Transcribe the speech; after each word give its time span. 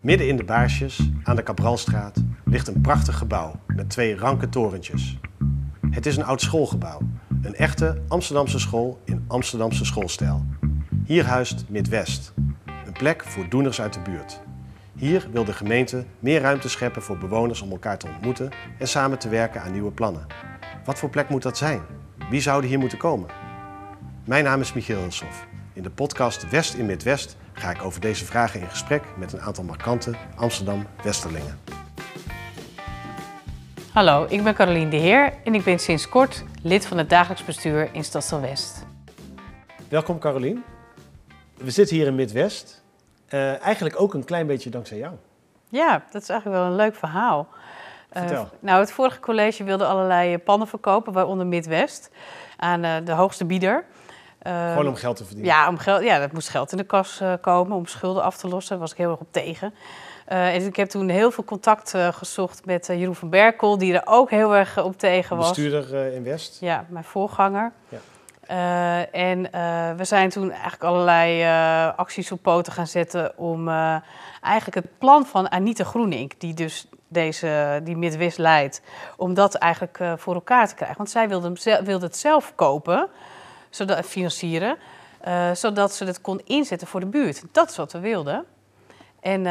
Midden 0.00 0.28
in 0.28 0.36
de 0.36 0.44
Baarsjes, 0.44 1.10
aan 1.22 1.36
de 1.36 1.42
Cabralstraat, 1.42 2.22
ligt 2.44 2.68
een 2.68 2.80
prachtig 2.80 3.18
gebouw 3.18 3.60
met 3.66 3.90
twee 3.90 4.16
ranke 4.16 4.48
torentjes. 4.48 5.18
Het 5.90 6.06
is 6.06 6.16
een 6.16 6.24
oud 6.24 6.40
schoolgebouw, 6.40 7.00
een 7.42 7.54
echte 7.54 8.02
Amsterdamse 8.08 8.58
school 8.58 9.00
in 9.04 9.24
Amsterdamse 9.28 9.84
schoolstijl. 9.84 10.44
Hier 11.04 11.24
huist 11.24 11.64
Midwest, 11.68 12.32
een 12.86 12.92
plek 12.92 13.24
voor 13.24 13.48
doeners 13.48 13.80
uit 13.80 13.92
de 13.92 14.00
buurt. 14.00 14.40
Hier 14.94 15.28
wil 15.32 15.44
de 15.44 15.52
gemeente 15.52 16.04
meer 16.18 16.40
ruimte 16.40 16.68
scheppen 16.68 17.02
voor 17.02 17.18
bewoners 17.18 17.60
om 17.60 17.70
elkaar 17.70 17.98
te 17.98 18.08
ontmoeten 18.08 18.50
en 18.78 18.88
samen 18.88 19.18
te 19.18 19.28
werken 19.28 19.62
aan 19.62 19.72
nieuwe 19.72 19.92
plannen. 19.92 20.26
Wat 20.84 20.98
voor 20.98 21.10
plek 21.10 21.28
moet 21.28 21.42
dat 21.42 21.56
zijn? 21.56 21.80
Wie 22.30 22.40
zouden 22.40 22.70
hier 22.70 22.78
moeten 22.78 22.98
komen? 22.98 23.28
Mijn 24.24 24.44
naam 24.44 24.60
is 24.60 24.72
Michiel 24.72 24.98
Hilshoff. 24.98 25.46
In 25.72 25.82
de 25.82 25.90
podcast 25.90 26.50
West 26.50 26.74
in 26.74 26.86
Midwest 26.86 27.36
ga 27.58 27.70
ik 27.70 27.82
over 27.82 28.00
deze 28.00 28.24
vragen 28.24 28.60
in 28.60 28.68
gesprek 28.68 29.02
met 29.16 29.32
een 29.32 29.40
aantal 29.40 29.64
markante 29.64 30.14
Amsterdam-Westerlingen. 30.36 31.60
Hallo, 33.92 34.26
ik 34.28 34.42
ben 34.42 34.54
Carolien 34.54 34.90
de 34.90 34.96
Heer 34.96 35.32
en 35.44 35.54
ik 35.54 35.64
ben 35.64 35.78
sinds 35.78 36.08
kort 36.08 36.44
lid 36.62 36.86
van 36.86 36.98
het 36.98 37.10
dagelijks 37.10 37.44
bestuur 37.44 37.88
in 37.92 38.04
Stadsel 38.04 38.40
West. 38.40 38.86
Welkom 39.88 40.18
Carolien. 40.18 40.64
We 41.56 41.70
zitten 41.70 41.96
hier 41.96 42.06
in 42.06 42.14
Midwest. 42.14 42.82
Uh, 43.28 43.62
eigenlijk 43.62 44.00
ook 44.00 44.14
een 44.14 44.24
klein 44.24 44.46
beetje 44.46 44.70
dankzij 44.70 44.98
jou. 44.98 45.14
Ja, 45.68 46.04
dat 46.10 46.22
is 46.22 46.28
eigenlijk 46.28 46.60
wel 46.60 46.70
een 46.70 46.76
leuk 46.76 46.94
verhaal. 46.94 47.48
Vertel. 48.10 48.42
Uh, 48.42 48.48
nou, 48.60 48.80
het 48.80 48.92
vorige 48.92 49.20
college 49.20 49.64
wilde 49.64 49.86
allerlei 49.86 50.38
pannen 50.38 50.68
verkopen, 50.68 51.12
waaronder 51.12 51.46
Midwest, 51.46 52.10
aan 52.56 52.84
uh, 52.84 52.96
de 53.04 53.12
hoogste 53.12 53.44
bieder. 53.44 53.84
Gewoon 54.42 54.86
om 54.86 54.94
geld 54.94 55.16
te 55.16 55.24
verdienen? 55.24 55.52
Ja, 55.52 55.68
om 55.68 55.78
geld, 55.78 56.02
ja, 56.02 56.18
dat 56.18 56.32
moest 56.32 56.48
geld 56.48 56.72
in 56.72 56.78
de 56.78 56.84
kas 56.84 57.20
uh, 57.20 57.32
komen 57.40 57.76
om 57.76 57.86
schulden 57.86 58.22
af 58.22 58.36
te 58.36 58.48
lossen. 58.48 58.70
Daar 58.70 58.78
was 58.78 58.92
ik 58.92 58.98
heel 58.98 59.10
erg 59.10 59.20
op 59.20 59.32
tegen. 59.32 59.74
Uh, 60.28 60.54
en 60.54 60.66
ik 60.66 60.76
heb 60.76 60.88
toen 60.88 61.08
heel 61.08 61.30
veel 61.30 61.44
contact 61.44 61.94
uh, 61.94 62.08
gezocht 62.08 62.64
met 62.64 62.86
Jeroen 62.86 63.14
van 63.14 63.30
Berkel, 63.30 63.78
die 63.78 63.94
er 63.94 64.02
ook 64.04 64.30
heel 64.30 64.56
erg 64.56 64.78
op 64.78 64.98
tegen 64.98 65.36
was. 65.36 65.48
Bestuurder 65.48 66.12
in 66.12 66.22
West? 66.22 66.60
Ja, 66.60 66.84
mijn 66.88 67.04
voorganger. 67.04 67.72
Ja. 67.88 69.06
en 69.12 69.42
we 69.96 70.04
zijn 70.04 70.28
toen 70.28 70.50
eigenlijk 70.50 70.84
allerlei 70.84 71.42
acties 71.96 72.32
op 72.32 72.42
poten 72.42 72.72
gaan 72.72 72.86
zetten 72.86 73.38
om 73.38 73.68
eigenlijk 74.40 74.74
het 74.74 74.98
plan 74.98 75.26
van 75.26 75.50
Anita 75.50 75.84
Groenink, 75.84 76.40
die 76.40 76.54
dus 76.54 76.88
deze, 77.08 77.80
die 77.84 77.96
Midwest 77.96 78.38
leidt, 78.38 78.82
om 79.16 79.34
dat 79.34 79.54
eigenlijk 79.54 80.00
voor 80.16 80.34
elkaar 80.34 80.68
te 80.68 80.74
krijgen. 80.74 80.96
Want 80.96 81.10
zij 81.10 81.28
wilde, 81.28 81.52
hem, 81.62 81.84
wilde 81.84 82.06
het 82.06 82.16
zelf 82.16 82.52
kopen 82.54 83.08
zodat, 83.70 84.06
financieren, 84.06 84.76
uh, 85.26 85.54
zodat 85.54 85.94
ze 85.94 86.04
het 86.04 86.20
kon 86.20 86.40
inzetten 86.44 86.86
voor 86.86 87.00
de 87.00 87.06
buurt. 87.06 87.42
Dat 87.52 87.70
is 87.70 87.76
wat 87.76 87.92
we 87.92 87.98
wilden. 87.98 88.44
En 89.20 89.38
uh, 89.38 89.44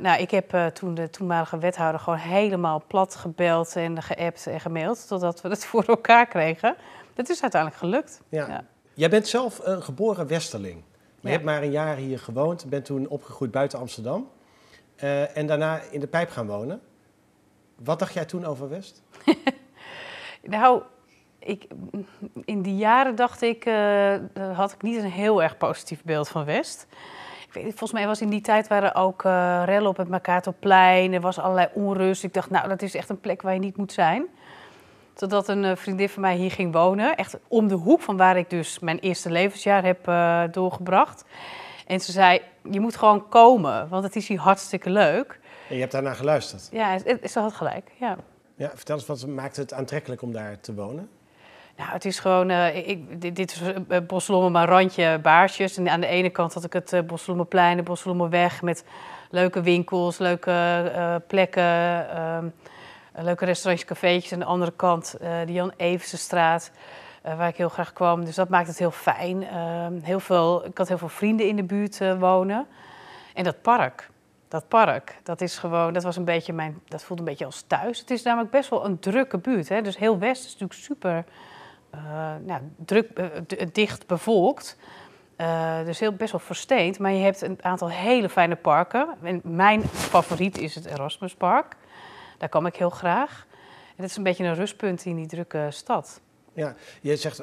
nou, 0.00 0.20
ik 0.20 0.30
heb 0.30 0.54
uh, 0.54 0.66
toen 0.66 0.94
de 0.94 1.10
toenmalige 1.10 1.58
wethouder 1.58 2.00
gewoon 2.00 2.18
helemaal 2.18 2.82
plat 2.86 3.14
gebeld 3.14 3.76
en 3.76 4.02
geappt 4.02 4.46
en 4.46 4.60
gemaild, 4.60 5.08
totdat 5.08 5.40
we 5.40 5.48
het 5.48 5.64
voor 5.70 5.84
elkaar 5.84 6.26
kregen. 6.26 6.76
Dat 7.14 7.28
is 7.28 7.42
uiteindelijk 7.42 7.80
gelukt. 7.80 8.20
Ja. 8.28 8.46
ja. 8.46 8.64
Jij 8.94 9.08
bent 9.08 9.28
zelf 9.28 9.60
een 9.62 9.82
geboren 9.82 10.26
Westerling. 10.26 10.74
Maar 10.74 11.02
ja. 11.20 11.28
je 11.28 11.30
hebt 11.30 11.44
maar 11.44 11.62
een 11.62 11.70
jaar 11.70 11.96
hier 11.96 12.18
gewoond, 12.18 12.64
bent 12.68 12.84
toen 12.84 13.08
opgegroeid 13.08 13.50
buiten 13.50 13.78
Amsterdam. 13.78 14.30
en 15.34 15.46
daarna 15.46 15.80
in 15.90 16.00
de 16.00 16.06
pijp 16.06 16.30
gaan 16.30 16.46
wonen. 16.46 16.80
Wat 17.76 17.98
dacht 17.98 18.14
jij 18.14 18.24
toen 18.24 18.44
over 18.44 18.68
West? 18.68 19.02
nou, 20.42 20.82
ik, 21.44 21.66
in 22.44 22.62
die 22.62 22.76
jaren 22.76 23.14
dacht 23.14 23.42
ik, 23.42 23.66
uh, 23.66 24.14
had 24.52 24.72
ik 24.72 24.82
niet 24.82 24.96
een 24.96 25.10
heel 25.10 25.42
erg 25.42 25.56
positief 25.56 26.02
beeld 26.04 26.28
van 26.28 26.44
West. 26.44 26.86
Ik 27.46 27.52
weet, 27.52 27.64
volgens 27.64 27.92
mij 27.92 28.06
was 28.06 28.20
in 28.20 28.28
die 28.28 28.40
tijd 28.40 28.68
waren 28.68 28.94
ook 28.94 29.24
uh, 29.24 29.62
rellen 29.64 29.88
op 29.88 29.96
het 29.96 30.08
Mercatorplein. 30.08 31.12
Er 31.12 31.20
was 31.20 31.38
allerlei 31.38 31.68
onrust. 31.74 32.24
Ik 32.24 32.34
dacht, 32.34 32.50
nou, 32.50 32.68
dat 32.68 32.82
is 32.82 32.94
echt 32.94 33.08
een 33.08 33.20
plek 33.20 33.42
waar 33.42 33.54
je 33.54 33.60
niet 33.60 33.76
moet 33.76 33.92
zijn. 33.92 34.26
Totdat 35.12 35.48
een 35.48 35.64
uh, 35.64 35.76
vriendin 35.76 36.08
van 36.08 36.22
mij 36.22 36.36
hier 36.36 36.50
ging 36.50 36.72
wonen. 36.72 37.16
Echt 37.16 37.36
om 37.48 37.68
de 37.68 37.74
hoek 37.74 38.00
van 38.00 38.16
waar 38.16 38.36
ik 38.36 38.50
dus 38.50 38.78
mijn 38.78 38.98
eerste 38.98 39.30
levensjaar 39.30 39.84
heb 39.84 40.04
doorgebracht. 40.52 41.24
En 41.86 42.00
ze 42.00 42.12
zei, 42.12 42.40
je 42.70 42.80
moet 42.80 42.96
gewoon 42.96 43.28
komen, 43.28 43.88
want 43.88 44.04
het 44.04 44.16
is 44.16 44.28
hier 44.28 44.38
hartstikke 44.38 44.90
leuk. 44.90 45.40
En 45.68 45.74
je 45.74 45.80
hebt 45.80 45.92
daarna 45.92 46.14
geluisterd? 46.14 46.68
Ja, 46.72 46.98
ze 47.28 47.38
had 47.38 47.52
gelijk, 47.52 47.90
ja. 47.98 48.16
Ja, 48.54 48.70
vertel 48.74 48.96
eens, 48.96 49.06
wat 49.06 49.26
maakt 49.26 49.56
het 49.56 49.72
aantrekkelijk 49.72 50.22
om 50.22 50.32
daar 50.32 50.60
te 50.60 50.74
wonen? 50.74 51.08
Nou, 51.76 51.90
het 51.90 52.04
is 52.04 52.18
gewoon, 52.18 52.50
uh, 52.50 52.88
ik, 52.88 53.34
dit, 53.36 53.50
is 53.52 53.62
uh, 53.62 53.98
Boslomme, 54.06 54.50
maar 54.50 54.68
randje 54.68 55.18
baarsjes. 55.22 55.76
En 55.76 55.88
aan 55.88 56.00
de 56.00 56.06
ene 56.06 56.30
kant 56.30 56.54
had 56.54 56.64
ik 56.64 56.72
het 56.72 56.92
uh, 56.92 57.00
Boslommerplein, 57.00 57.76
de 57.76 57.82
Boslommerweg 57.82 58.62
met 58.62 58.84
leuke 59.30 59.60
winkels, 59.60 60.18
leuke 60.18 61.22
plekken, 61.26 62.10
ehm, 62.10 62.46
leuke 63.14 63.44
restaurantjes, 63.44 63.88
cafeetjes. 63.88 64.32
Aan 64.32 64.38
de 64.38 64.44
andere 64.44 64.72
kant 64.76 65.16
de 65.20 65.52
Jan 65.52 65.72
Eversenstraat, 65.76 66.70
waar 67.22 67.48
ik 67.48 67.56
heel 67.56 67.68
graag 67.68 67.92
kwam. 67.92 68.24
Dus 68.24 68.34
dat 68.34 68.48
maakt 68.48 68.68
het 68.68 68.78
heel 68.78 68.90
fijn. 68.90 69.46
Ehm, 69.46 69.92
heel 70.02 70.20
veel, 70.20 70.66
ik 70.66 70.78
had 70.78 70.88
heel 70.88 70.98
veel 70.98 71.08
vrienden 71.08 71.48
in 71.48 71.56
de 71.56 71.64
buurt 71.64 72.18
wonen. 72.18 72.66
En 73.34 73.44
dat 73.44 73.62
park, 73.62 74.08
dat 74.48 74.68
park, 74.68 75.18
dat 75.22 75.40
is 75.40 75.58
gewoon, 75.58 75.92
dat 75.92 76.02
was 76.02 76.16
een 76.16 76.24
beetje 76.24 76.52
mijn, 76.52 76.80
dat 76.88 77.04
voelde 77.04 77.22
een 77.22 77.28
beetje 77.28 77.44
als 77.44 77.64
thuis. 77.66 77.98
Het 77.98 78.10
is 78.10 78.22
namelijk 78.22 78.50
best 78.50 78.70
wel 78.70 78.84
een 78.84 78.98
drukke 78.98 79.38
buurt. 79.38 79.68
Hè? 79.68 79.82
Dus 79.82 79.96
heel 79.96 80.18
West 80.18 80.44
is 80.44 80.52
natuurlijk 80.52 80.80
super 80.80 81.24
nou, 82.44 82.60
druk, 82.84 83.18
uh, 83.18 83.26
dicht 83.72 84.06
bevolkt. 84.06 84.76
Uh, 85.36 85.84
dus 85.84 85.98
heel 85.98 86.12
best 86.12 86.32
wel 86.32 86.40
versteend. 86.40 86.98
Maar 86.98 87.12
je 87.12 87.22
hebt 87.22 87.42
een 87.42 87.58
aantal 87.60 87.90
hele 87.90 88.28
fijne 88.28 88.56
parken. 88.56 89.08
En 89.22 89.40
mijn 89.44 89.82
favoriet 89.82 90.58
is 90.58 90.74
het 90.74 90.84
Erasmuspark. 90.84 91.76
Daar 92.38 92.48
kom 92.48 92.66
ik 92.66 92.76
heel 92.76 92.90
graag. 92.90 93.46
En 93.88 93.96
dat 93.96 94.10
is 94.10 94.16
een 94.16 94.22
beetje 94.22 94.44
een 94.44 94.54
rustpunt 94.54 95.04
in 95.04 95.16
die 95.16 95.26
drukke 95.26 95.66
stad. 95.70 96.20
Ja, 96.54 96.74
je 97.00 97.16
zegt 97.16 97.42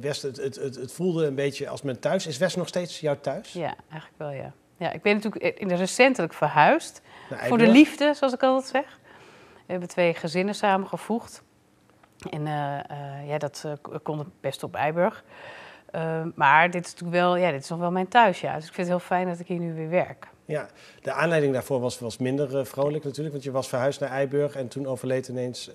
West, 0.00 0.22
het, 0.22 0.36
het, 0.36 0.56
het, 0.56 0.74
het, 0.74 0.92
voelde 0.92 1.26
een 1.26 1.34
beetje 1.34 1.68
als 1.68 1.82
mijn 1.82 1.98
thuis. 1.98 2.26
Is 2.26 2.38
West 2.38 2.56
nog 2.56 2.68
steeds 2.68 3.00
jouw 3.00 3.20
thuis? 3.20 3.52
Ja, 3.52 3.74
eigenlijk 3.90 4.18
wel 4.18 4.30
ja. 4.30 4.52
Ja, 4.76 4.92
ik 4.92 5.02
ben 5.02 5.14
natuurlijk 5.14 5.58
in 5.58 5.68
de 5.68 5.74
recentelijk 5.74 6.34
verhuisd. 6.34 7.02
Voor 7.30 7.58
de 7.58 7.68
liefde, 7.68 8.14
zoals 8.14 8.32
ik 8.32 8.42
altijd 8.42 8.70
zeg. 8.70 8.98
We 9.54 9.72
hebben 9.72 9.88
twee 9.88 10.14
gezinnen 10.14 10.54
samengevoegd. 10.54 11.42
En 12.30 12.46
uh, 12.46 12.78
uh, 12.90 13.28
ja, 13.28 13.38
dat 13.38 13.62
uh, 13.66 13.72
kon 14.02 14.18
het 14.18 14.40
best 14.40 14.62
op 14.62 14.74
Eiburg. 14.74 15.24
maar 16.34 16.70
dit 16.70 16.84
is 16.84 16.90
natuurlijk 16.92 17.20
wel, 17.22 17.36
ja, 17.36 17.50
dit 17.50 17.62
is 17.62 17.68
nog 17.68 17.78
wel 17.78 17.90
mijn 17.90 18.08
thuis, 18.08 18.40
ja. 18.40 18.54
Dus 18.54 18.66
ik 18.66 18.74
vind 18.74 18.88
het 18.88 18.96
heel 18.96 19.06
fijn 19.06 19.28
dat 19.28 19.38
ik 19.38 19.46
hier 19.46 19.58
nu 19.58 19.74
weer 19.74 19.88
werk. 19.88 20.28
Ja, 20.44 20.68
de 21.00 21.12
aanleiding 21.12 21.52
daarvoor 21.52 21.80
was, 21.80 21.98
was 21.98 22.18
minder 22.18 22.66
vrolijk 22.66 23.04
natuurlijk. 23.04 23.32
Want 23.32 23.44
je 23.44 23.50
was 23.50 23.68
verhuisd 23.68 24.00
naar 24.00 24.10
Eiburg 24.10 24.54
en 24.54 24.68
toen 24.68 24.86
overleed 24.86 25.28
ineens 25.28 25.70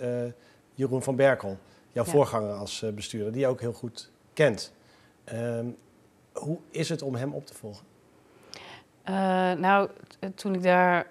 Jeroen 0.73 1.03
van 1.03 1.15
Berkel. 1.15 1.57
Jouw 1.91 2.05
ja. 2.05 2.11
voorganger 2.11 2.53
als 2.53 2.85
bestuurder, 2.95 3.31
die 3.31 3.41
je 3.41 3.47
ook 3.47 3.61
heel 3.61 3.73
goed 3.73 4.11
kent. 4.33 4.73
Ehm, 5.23 5.65
hoe 6.33 6.57
is 6.71 6.89
het 6.89 7.01
om 7.01 7.15
hem 7.15 7.33
op 7.33 7.45
te 7.45 7.53
volgen? 7.53 7.85
nou, 9.59 9.89
toen 10.35 10.53
ik 10.53 10.63
daar... 10.63 11.07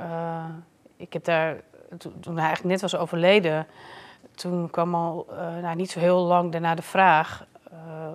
ik 0.96 1.12
heb 1.12 1.25
daar... 1.25 1.60
Toen 1.98 2.34
hij 2.34 2.44
eigenlijk 2.44 2.64
net 2.64 2.80
was 2.80 2.96
overleden 2.96 3.66
toen 4.36 4.70
kwam 4.70 4.94
al 4.94 5.26
uh, 5.30 5.36
nou, 5.36 5.76
niet 5.76 5.91
zo 5.91 6.00
heel 6.00 6.19
lang 6.19 6.52
daarna 6.52 6.74
de 6.74 6.82
vraag 6.82 7.47
uh, 7.72 8.14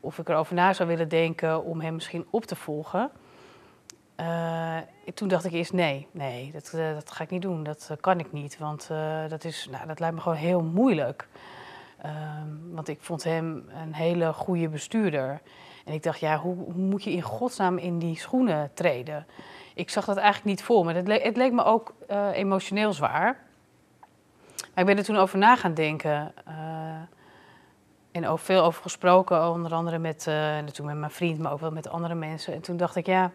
of 0.00 0.18
ik 0.18 0.28
erover 0.28 0.54
na 0.54 0.72
zou 0.72 0.88
willen 0.88 1.08
denken 1.08 1.64
om 1.64 1.80
hem 1.80 1.94
misschien 1.94 2.26
op 2.30 2.44
te 2.44 2.56
volgen. 2.56 3.10
Uh, 4.20 4.76
toen 5.14 5.28
dacht 5.28 5.44
ik 5.44 5.52
eerst 5.52 5.72
nee, 5.72 6.06
nee, 6.10 6.52
dat, 6.52 6.70
dat 6.94 7.10
ga 7.10 7.24
ik 7.24 7.30
niet 7.30 7.42
doen, 7.42 7.62
dat 7.62 7.96
kan 8.00 8.18
ik 8.18 8.32
niet, 8.32 8.58
want 8.58 8.90
dat, 9.28 9.44
is, 9.44 9.68
nou, 9.70 9.86
dat 9.86 10.00
lijkt 10.00 10.14
me 10.14 10.20
gewoon 10.20 10.38
heel 10.38 10.62
moeilijk. 10.62 11.28
Ehm, 12.02 12.48
want 12.70 12.88
ik 12.88 12.98
vond 13.00 13.24
hem 13.24 13.64
een 13.82 13.94
hele 13.94 14.32
goede 14.32 14.68
bestuurder. 14.68 15.40
En 15.84 15.92
ik 15.92 16.02
dacht, 16.02 16.20
ja, 16.20 16.38
hoe, 16.38 16.56
hoe, 16.56 16.74
moet 16.74 17.04
je 17.04 17.12
in 17.12 17.22
godsnaam 17.22 17.78
in 17.78 17.98
die 17.98 18.18
schoenen 18.18 18.70
treden? 18.74 19.26
Ik 19.74 19.90
zag 19.90 20.04
dat 20.04 20.16
eigenlijk 20.16 20.46
niet 20.46 20.62
voor 20.62 20.84
me. 20.84 20.92
Het, 20.92 21.22
het 21.22 21.36
leek 21.36 21.52
me 21.52 21.64
ook 21.64 21.94
emotioneel 22.32 22.92
zwaar. 22.92 23.44
Maar 24.74 24.84
ik 24.84 24.86
ben 24.86 24.98
er 24.98 25.04
toen 25.04 25.16
over 25.16 25.38
na 25.38 25.56
gaan 25.56 25.74
denken. 25.74 26.32
Uh, 26.48 26.54
en 28.10 28.26
ook 28.26 28.38
veel 28.38 28.62
over 28.62 28.82
gesproken, 28.82 29.50
onder 29.50 29.72
andere 29.72 29.98
met, 29.98 30.26
uh, 30.28 30.34
natuurlijk 30.34 30.88
met 30.88 30.98
mijn 30.98 31.10
vriend, 31.10 31.38
maar 31.38 31.52
ook 31.52 31.60
wel 31.60 31.70
met 31.70 31.88
andere 31.88 32.14
mensen. 32.14 32.54
En 32.54 32.60
toen 32.60 32.76
dacht 32.76 32.96
ik, 32.96 33.06
ja, 33.06 33.30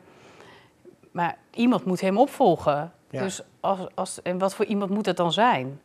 maar 1.11 1.37
iemand 1.53 1.85
moet 1.85 2.01
hem 2.01 2.17
opvolgen. 2.17 2.91
Ja. 3.09 3.23
Dus 3.23 3.41
als, 3.59 3.79
als, 3.95 4.21
en 4.21 4.37
wat 4.37 4.55
voor 4.55 4.65
iemand 4.65 4.91
moet 4.91 5.05
dat 5.05 5.17
dan 5.17 5.31
zijn? 5.31 5.79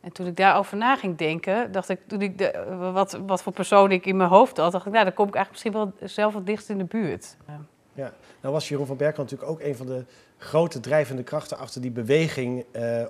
En 0.00 0.12
toen 0.12 0.26
ik 0.26 0.36
daarover 0.36 0.76
na 0.76 0.96
ging 0.96 1.16
denken, 1.16 1.72
dacht 1.72 1.88
ik, 1.88 2.00
toen 2.06 2.20
ik 2.20 2.38
de, 2.38 2.76
wat, 2.92 3.18
wat 3.26 3.42
voor 3.42 3.52
persoon 3.52 3.90
ik 3.90 4.06
in 4.06 4.16
mijn 4.16 4.28
hoofd 4.28 4.56
had, 4.56 4.72
dacht 4.72 4.86
ik, 4.86 4.92
nou, 4.92 5.04
dan 5.04 5.14
kom 5.14 5.28
ik 5.28 5.34
eigenlijk 5.34 5.64
misschien 5.64 5.98
wel 6.00 6.08
zelf 6.08 6.34
het 6.34 6.46
dichtst 6.46 6.68
in 6.68 6.78
de 6.78 6.84
buurt. 6.84 7.36
Ja. 7.46 7.60
ja. 7.92 8.12
nou 8.40 8.54
was 8.54 8.68
Jeroen 8.68 8.86
van 8.86 8.96
Berkel 8.96 9.22
natuurlijk 9.22 9.50
ook 9.50 9.60
een 9.60 9.76
van 9.76 9.86
de 9.86 10.04
grote 10.38 10.80
drijvende 10.80 11.22
krachten 11.22 11.58
achter 11.58 11.80
die 11.80 11.90
beweging 11.90 12.64
uh, 12.72 13.04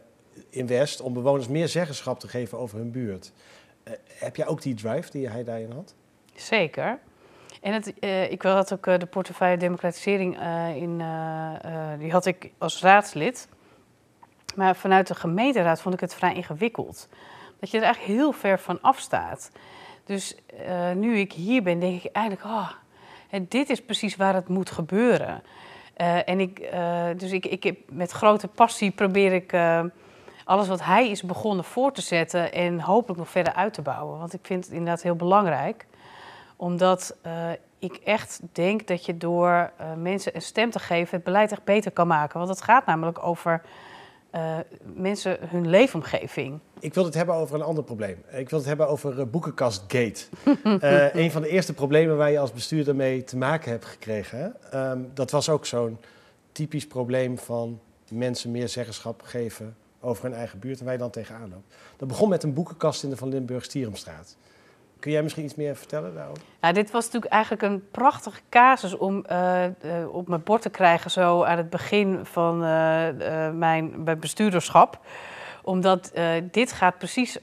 in 0.51 0.67
West 0.67 1.01
om 1.01 1.13
bewoners 1.13 1.49
meer 1.49 1.69
zeggenschap 1.69 2.21
te 2.21 2.29
geven 2.29 2.59
over 2.59 2.79
hun 2.79 2.91
buurt. 2.91 3.33
Uh, 3.85 3.95
heb 4.07 4.37
jij 4.37 4.47
ook 4.47 4.63
die 4.63 4.75
drive 4.75 5.11
die 5.11 5.29
hij 5.29 5.45
daarin 5.45 5.73
had? 5.73 5.95
Zeker. 6.35 6.99
En 7.61 7.73
het, 7.73 7.93
uh, 8.01 8.31
ik 8.31 8.43
had 8.43 8.73
ook 8.73 8.87
uh, 8.87 8.99
de 8.99 9.07
portefeuille 9.07 9.57
democratisering 9.57 10.39
in, 10.75 11.03
die 11.99 12.13
had 12.13 12.27
ik 12.27 12.53
als 12.59 12.83
raadslid. 12.83 13.49
Maar 14.57 14.77
vanuit 14.77 15.07
de 15.07 15.15
gemeenteraad 15.15 15.81
vond 15.81 15.95
ik 15.95 16.01
het 16.01 16.15
vrij 16.15 16.35
ingewikkeld. 16.35 17.09
Dat 17.61 17.71
je 17.71 17.79
er 17.79 17.85
eigenlijk 17.85 18.15
heel 18.15 18.33
ver 18.33 18.59
van 18.59 18.81
afstaat. 18.81 19.51
Dus 20.05 20.37
nu 20.95 21.19
ik 21.19 21.33
hier 21.33 21.63
ben, 21.63 21.81
denk 21.81 22.03
ik 22.03 22.13
eigenlijk, 22.13 22.47
oh, 22.47 22.71
dit 23.49 23.71
is 23.71 23.83
precies 23.83 24.17
waar 24.17 24.35
het 24.35 24.49
moet 24.49 24.71
gebeuren. 24.71 25.43
en 26.25 26.41
ik, 26.41 26.71
dus 27.17 27.33
ik, 27.33 27.47
ik 27.47 27.63
heb, 27.63 27.79
met 27.91 28.11
grote 28.11 28.49
passie 28.49 28.91
probeer 28.91 29.33
ik 29.33 29.53
alles 30.49 30.69
wat 30.69 30.85
hij 30.85 31.11
is 31.11 31.23
begonnen 31.23 31.65
voor 31.65 31.93
te 31.93 32.01
zetten 32.01 32.53
en 32.53 32.81
hopelijk 32.81 33.19
nog 33.19 33.29
verder 33.29 33.53
uit 33.53 33.75
te 33.75 33.83
bouwen. 33.83 34.19
Want 34.19 34.35
ik 34.35 34.41
vind 34.43 34.65
het 34.65 34.73
inderdaad 34.73 35.03
heel 35.03 35.17
belangrijk 35.17 35.87
omdat 36.57 37.17
uh, 37.27 37.51
ik 37.79 37.95
echt 37.95 38.41
denk 38.53 38.87
dat 38.87 39.05
je 39.05 39.17
door 39.17 39.71
uh, 39.81 39.93
mensen 39.97 40.35
een 40.35 40.43
stem 40.43 40.71
te 40.71 40.79
geven 40.79 41.15
het 41.15 41.25
beleid 41.25 41.53
echt 41.53 41.65
beter 41.65 41.91
kan 41.91 42.07
maken. 42.07 42.39
Want 42.39 42.51
het 42.51 42.63
gaat 42.63 42.87
namelijk 42.87 43.25
over 43.25 43.63
uh, 44.35 44.57
mensen 44.95 45.39
hun 45.41 45.69
leefomgeving. 45.69 46.59
Ik 46.81 46.95
wil 46.95 47.05
het 47.05 47.15
hebben 47.15 47.35
over 47.35 47.55
een 47.55 47.63
ander 47.63 47.85
probleem. 47.85 48.23
Ik 48.31 48.51
wil 48.51 48.59
het 48.59 48.69
hebben 48.69 48.89
over 48.89 49.31
Boekenkastgate. 49.31 50.25
een 51.23 51.31
van 51.31 51.43
de 51.43 51.49
eerste 51.49 51.75
problemen 51.75 52.17
waar 52.17 52.31
je 52.31 52.39
als 52.39 52.53
bestuurder 52.53 52.97
mee 52.97 53.25
te 53.25 53.37
maken 53.37 53.71
hebt 53.71 53.85
gekregen. 53.85 54.57
Um, 54.75 55.11
dat 55.15 55.31
was 55.31 55.49
ook 55.49 55.67
zo'n 55.67 55.99
typisch 56.53 56.87
probleem 56.87 57.39
van 57.39 57.81
mensen 58.11 58.51
meer 58.51 58.69
zeggenschap 58.69 59.23
geven 59.23 59.77
over 60.01 60.25
hun 60.25 60.35
eigen 60.35 60.59
buurt 60.59 60.79
en 60.79 60.85
waar 60.85 60.93
je 60.93 60.99
dan 60.99 61.11
tegenaan 61.11 61.51
loopt. 61.51 61.75
Dat 61.97 62.09
begon 62.09 62.29
met 62.29 62.43
een 62.43 62.55
boekenkast 62.55 63.03
in 63.03 63.11
de 63.11 63.17
Van 63.17 63.29
Limburg-Stierumstraat. 63.29 64.37
Kun 64.99 65.13
jij 65.13 65.23
misschien 65.23 65.45
iets 65.45 65.55
meer 65.55 65.77
vertellen 65.77 66.15
daarover? 66.15 66.43
Ja, 66.61 66.73
dit 66.73 66.91
was 66.91 67.05
natuurlijk 67.05 67.33
eigenlijk 67.33 67.63
een 67.63 67.91
prachtige 67.91 68.41
casus 68.49 68.97
om 68.97 69.25
uh, 69.31 69.65
uh, 69.65 69.71
op 70.15 70.29
mijn 70.29 70.43
bord 70.43 70.63
te 70.63 70.71
krijgen 70.71 71.11
zo 71.11 71.43
aan 71.43 71.57
het 71.57 71.71
begin 71.71 72.21
van 72.25 72.55
uh, 72.55 72.61
mijn, 73.51 74.03
mijn 74.05 74.19
bestuurderschap. 74.21 75.01
Omdat 75.63 76.13
dit 76.51 76.73
gaat 76.73 76.99
precies, 76.99 77.39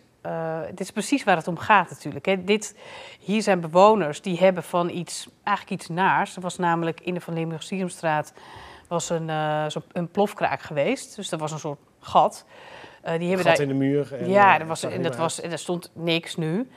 dit 0.69 0.79
is 0.79 0.91
precies 0.91 1.23
waar 1.23 1.35
het 1.35 1.47
om 1.47 1.57
gaat 1.57 1.89
natuurlijk. 1.89 2.25
Hè. 2.25 2.43
Dit, 2.43 2.75
hier 3.19 3.41
zijn 3.41 3.59
bewoners 3.59 4.21
die 4.21 4.37
hebben 4.37 4.63
van 4.63 4.89
iets, 4.89 5.27
eigenlijk 5.43 5.81
iets 5.81 5.89
naars. 5.89 6.35
Er 6.35 6.41
was 6.41 6.57
namelijk 6.57 7.01
in 7.01 7.13
de 7.13 7.21
Van 7.21 7.33
Limburg-Sierumstraat 7.33 8.33
was 8.87 9.09
een, 9.09 9.29
een 9.91 10.07
plofkraak 10.11 10.61
geweest. 10.61 11.15
Dus 11.15 11.31
er 11.31 11.37
was 11.37 11.51
een 11.51 11.59
soort 11.59 11.79
gat. 11.99 12.45
die 13.01 13.11
hebben 13.11 13.37
gat 13.37 13.45
daar, 13.45 13.59
in 13.59 13.67
de 13.67 13.73
muur. 13.73 14.13
En, 14.13 14.29
ja, 14.29 14.59
er 14.59 14.65
was, 14.65 14.83
en, 14.83 15.01
dat 15.01 15.15
was, 15.15 15.41
en 15.41 15.51
er 15.51 15.59
stond 15.59 15.91
niks 15.93 16.35
nu. 16.35 16.67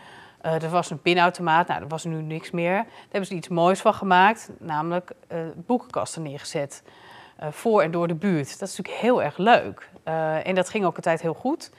Uh, 0.42 0.62
er 0.62 0.68
was 0.68 0.90
een 0.90 1.02
pinautomaat, 1.02 1.68
nou, 1.68 1.82
er 1.82 1.88
was 1.88 2.04
nu 2.04 2.22
niks 2.22 2.50
meer. 2.50 2.74
Daar 2.74 2.86
hebben 3.02 3.26
ze 3.26 3.34
iets 3.34 3.48
moois 3.48 3.80
van 3.80 3.94
gemaakt, 3.94 4.50
namelijk 4.58 5.10
uh, 5.32 5.38
boekenkasten 5.66 6.22
neergezet. 6.22 6.82
Uh, 7.42 7.48
voor 7.50 7.82
en 7.82 7.90
door 7.90 8.08
de 8.08 8.14
buurt. 8.14 8.58
Dat 8.58 8.68
is 8.68 8.76
natuurlijk 8.76 9.02
heel 9.04 9.22
erg 9.22 9.36
leuk. 9.36 9.88
en 10.44 10.54
dat 10.54 10.68
ging 10.68 10.84
ook 10.84 10.96
een 10.96 11.02
tijd 11.02 11.22
heel 11.22 11.34
goed. 11.34 11.70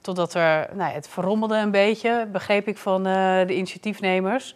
Totdat 0.00 0.34
er, 0.34 0.68
nou, 0.72 0.92
het 0.92 1.08
verrommelde 1.08 1.56
een 1.56 1.70
beetje, 1.70 2.28
begreep 2.32 2.68
ik 2.68 2.78
van 2.78 3.02
de 3.02 3.46
initiatiefnemers. 3.48 4.54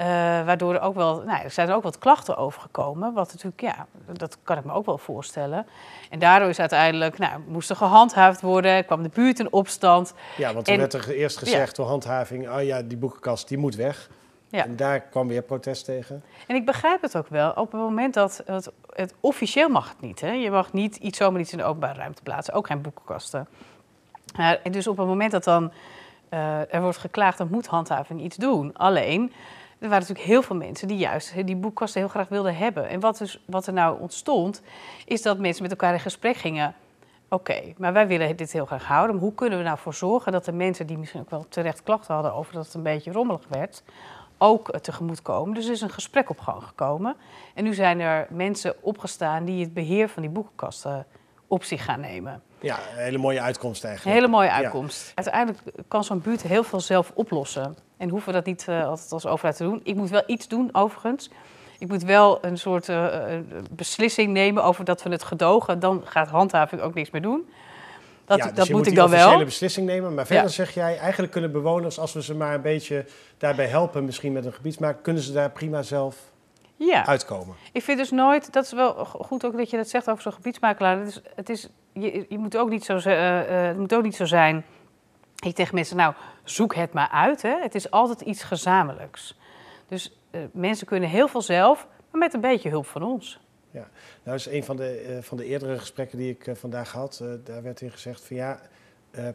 Uh, 0.00 0.06
waardoor 0.44 0.74
er 0.74 0.80
ook 0.80 0.94
wel, 0.94 1.22
nou, 1.22 1.42
er 1.44 1.50
zijn 1.50 1.68
er 1.68 1.74
ook 1.74 1.82
wat 1.82 1.98
klachten 1.98 2.36
over 2.36 2.60
gekomen. 2.60 3.12
Wat 3.12 3.32
natuurlijk, 3.32 3.60
ja, 3.60 3.86
dat 4.12 4.38
kan 4.42 4.58
ik 4.58 4.64
me 4.64 4.72
ook 4.72 4.86
wel 4.86 4.98
voorstellen. 4.98 5.66
En 6.10 6.18
daardoor 6.18 6.48
is 6.48 6.60
uiteindelijk, 6.60 7.18
nou, 7.18 7.40
moest 7.48 7.70
er 7.70 7.76
gehandhaafd 7.76 8.40
worden, 8.40 8.86
kwam 8.86 9.02
de 9.02 9.10
buurt 9.14 9.38
in 9.38 9.52
opstand. 9.52 10.14
Ja, 10.36 10.54
want 10.54 10.68
er 10.68 10.76
werd 10.78 10.92
er 10.92 11.10
eerst 11.10 11.38
gezegd 11.38 11.76
door 11.76 11.86
handhaving, 11.86 12.48
oh 12.48 12.62
ja, 12.62 12.82
die 12.82 12.96
boekenkast 12.96 13.48
die 13.48 13.58
moet 13.58 13.74
weg. 13.74 14.08
Ja. 14.48 14.64
En 14.64 14.76
daar 14.76 15.00
kwam 15.00 15.28
weer 15.28 15.42
protest 15.42 15.84
tegen. 15.84 16.22
En 16.46 16.56
ik 16.56 16.66
begrijp 16.66 17.02
het 17.02 17.16
ook 17.16 17.28
wel. 17.28 17.50
Op 17.50 17.72
het 17.72 17.80
moment 17.80 18.14
dat 18.14 18.42
het, 18.46 18.70
het 18.92 19.14
officieel 19.20 19.68
mag 19.68 19.88
het 19.88 20.00
niet. 20.00 20.20
Hè? 20.20 20.30
Je 20.30 20.50
mag 20.50 20.72
niet 20.72 20.96
iets 20.96 21.18
zomaar 21.18 21.40
iets 21.40 21.52
in 21.52 21.58
de 21.58 21.64
openbare 21.64 21.98
ruimte 21.98 22.22
plaatsen, 22.22 22.54
ook 22.54 22.66
geen 22.66 22.82
boekenkasten. 22.82 23.48
Uh, 24.38 24.50
en 24.62 24.72
dus 24.72 24.86
op 24.86 24.96
het 24.96 25.06
moment 25.06 25.30
dat 25.30 25.44
dan 25.44 25.72
uh, 26.30 26.74
er 26.74 26.82
wordt 26.82 26.98
geklaagd, 26.98 27.38
dan 27.38 27.48
moet 27.50 27.66
handhaving 27.66 28.20
iets 28.20 28.36
doen. 28.36 28.76
Alleen 28.76 29.32
er 29.78 29.88
waren 29.88 30.00
natuurlijk 30.00 30.28
heel 30.28 30.42
veel 30.42 30.56
mensen 30.56 30.88
die 30.88 30.96
juist 30.96 31.46
die 31.46 31.56
boekkasten 31.56 32.00
heel 32.00 32.10
graag 32.10 32.28
wilden 32.28 32.56
hebben. 32.56 32.88
En 32.88 33.00
wat, 33.00 33.18
dus, 33.18 33.42
wat 33.46 33.66
er 33.66 33.72
nou 33.72 34.00
ontstond, 34.00 34.62
is 35.04 35.22
dat 35.22 35.38
mensen 35.38 35.62
met 35.62 35.70
elkaar 35.70 35.92
in 35.92 36.00
gesprek 36.00 36.36
gingen. 36.36 36.74
Oké, 37.28 37.62
maar 37.76 37.92
wij 37.92 38.06
willen 38.06 38.36
dit 38.36 38.52
heel 38.52 38.66
graag 38.66 38.84
houden. 38.84 39.16
Hoe 39.16 39.34
kunnen 39.34 39.58
we 39.58 39.64
nou 39.64 39.78
voor 39.78 39.94
zorgen 39.94 40.32
dat 40.32 40.44
de 40.44 40.52
mensen 40.52 40.86
die 40.86 40.98
misschien 40.98 41.20
ook 41.20 41.30
wel 41.30 41.46
terecht 41.48 41.82
klachten 41.82 42.14
hadden 42.14 42.34
over 42.34 42.52
dat 42.54 42.64
het 42.64 42.74
een 42.74 42.82
beetje 42.82 43.12
rommelig 43.12 43.44
werd, 43.48 43.82
ook 44.38 44.78
tegemoet 44.78 45.22
komen. 45.22 45.54
Dus 45.54 45.66
er 45.66 45.72
is 45.72 45.80
een 45.80 45.90
gesprek 45.90 46.30
op 46.30 46.40
gang 46.40 46.62
gekomen. 46.62 47.16
En 47.54 47.64
nu 47.64 47.74
zijn 47.74 48.00
er 48.00 48.26
mensen 48.30 48.74
opgestaan 48.80 49.44
die 49.44 49.64
het 49.64 49.74
beheer 49.74 50.08
van 50.08 50.22
die 50.22 50.30
boekenkasten 50.30 51.06
op 51.46 51.64
zich 51.64 51.84
gaan 51.84 52.00
nemen. 52.00 52.42
Ja, 52.60 52.78
een 52.96 53.02
hele 53.02 53.18
mooie 53.18 53.40
uitkomst 53.40 53.84
eigenlijk. 53.84 54.16
Een 54.16 54.22
hele 54.22 54.36
mooie 54.36 54.50
uitkomst. 54.50 55.12
Uiteindelijk 55.14 55.62
kan 55.88 56.04
zo'n 56.04 56.20
buurt 56.20 56.42
heel 56.42 56.64
veel 56.64 56.80
zelf 56.80 57.12
oplossen. 57.14 57.76
En 57.96 58.08
hoeven 58.08 58.28
we 58.28 58.34
dat 58.34 58.46
niet 58.46 58.66
uh, 58.68 58.86
altijd 58.86 59.12
als 59.12 59.26
overheid 59.26 59.56
te 59.56 59.62
doen. 59.62 59.80
Ik 59.84 59.94
moet 59.94 60.10
wel 60.10 60.22
iets 60.26 60.48
doen, 60.48 60.68
overigens. 60.72 61.30
Ik 61.78 61.88
moet 61.88 62.02
wel 62.02 62.44
een 62.44 62.58
soort 62.58 62.88
uh, 62.88 63.16
beslissing 63.70 64.32
nemen 64.32 64.64
over 64.64 64.84
dat 64.84 65.02
we 65.02 65.10
het 65.10 65.24
gedogen. 65.24 65.78
Dan 65.80 66.02
gaat 66.04 66.28
handhaving 66.28 66.80
ook 66.80 66.94
niks 66.94 67.10
meer 67.10 67.22
doen. 67.22 67.48
Dat, 68.24 68.38
ja, 68.38 68.44
dus 68.44 68.54
dat 68.54 68.68
moet, 68.68 68.76
moet 68.76 68.86
ik 68.86 68.94
dan 68.94 69.10
wel. 69.10 69.38
een 69.38 69.44
beslissing 69.44 69.86
nemen. 69.86 70.14
Maar 70.14 70.26
verder 70.26 70.44
ja. 70.44 70.50
zeg 70.50 70.70
jij, 70.70 70.98
eigenlijk 70.98 71.32
kunnen 71.32 71.52
bewoners, 71.52 71.98
als 71.98 72.12
we 72.12 72.22
ze 72.22 72.34
maar 72.34 72.54
een 72.54 72.62
beetje 72.62 73.04
daarbij 73.38 73.66
helpen, 73.66 74.04
misschien 74.04 74.32
met 74.32 74.44
een 74.44 74.52
gebiedsmaker, 74.52 75.02
kunnen 75.02 75.22
ze 75.22 75.32
daar 75.32 75.50
prima 75.50 75.82
zelf 75.82 76.16
ja. 76.76 77.06
uitkomen. 77.06 77.54
Ik 77.72 77.82
vind 77.82 77.98
dus 77.98 78.10
nooit, 78.10 78.52
dat 78.52 78.64
is 78.64 78.72
wel 78.72 79.04
goed 79.04 79.44
ook 79.44 79.56
dat 79.56 79.70
je 79.70 79.76
dat 79.76 79.88
zegt 79.88 80.10
over 80.10 80.22
zo'n 80.22 80.32
gebiedsmakelaar. 80.32 80.98
Het 80.98 81.08
is, 81.08 81.20
het 81.34 81.48
is, 81.48 81.68
je, 81.92 82.26
je 82.28 82.38
moet 82.38 82.56
ook 82.56 82.68
niet 82.68 82.84
zo, 82.84 82.96
uh, 82.96 83.40
het 83.46 83.78
moet 83.78 83.94
ook 83.94 84.02
niet 84.02 84.16
zo 84.16 84.24
zijn 84.24 84.64
ik 85.44 85.54
tegen 85.54 85.74
mensen, 85.74 85.96
nou, 85.96 86.14
zoek 86.44 86.74
het 86.74 86.92
maar 86.92 87.08
uit. 87.08 87.42
Hè. 87.42 87.60
Het 87.60 87.74
is 87.74 87.90
altijd 87.90 88.20
iets 88.20 88.42
gezamenlijks. 88.42 89.38
Dus 89.88 90.18
uh, 90.30 90.40
mensen 90.52 90.86
kunnen 90.86 91.08
heel 91.08 91.28
veel 91.28 91.42
zelf, 91.42 91.86
maar 92.10 92.20
met 92.20 92.34
een 92.34 92.40
beetje 92.40 92.68
hulp 92.68 92.86
van 92.86 93.02
ons. 93.02 93.40
Ja, 93.70 93.88
nou 94.22 94.36
is 94.36 94.46
een 94.46 94.64
van 94.64 94.76
de, 94.76 95.06
uh, 95.08 95.22
van 95.22 95.36
de 95.36 95.44
eerdere 95.44 95.78
gesprekken 95.78 96.18
die 96.18 96.30
ik 96.38 96.56
vandaag 96.56 96.92
had, 96.92 97.24
daar 97.44 97.62
werd 97.62 97.80
in 97.80 97.90
gezegd 97.90 98.20
van 98.20 98.36
ja, 98.36 98.60